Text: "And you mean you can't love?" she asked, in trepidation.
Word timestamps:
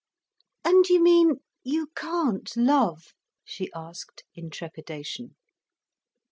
"And 0.65 0.89
you 0.89 0.99
mean 0.99 1.41
you 1.63 1.91
can't 1.95 2.51
love?" 2.57 3.13
she 3.45 3.69
asked, 3.75 4.23
in 4.33 4.49
trepidation. 4.49 5.35